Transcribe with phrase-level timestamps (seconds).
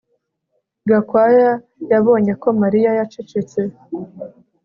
[0.89, 1.51] Gakwaya
[1.91, 3.59] yabonye ko Mariya yacecetse